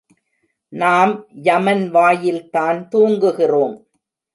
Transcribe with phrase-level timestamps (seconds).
[0.73, 1.13] நாம்
[1.41, 3.75] யமன் வாயில்தான் தூங்குகிறோம்.